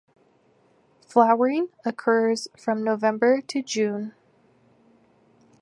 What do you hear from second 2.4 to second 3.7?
from November to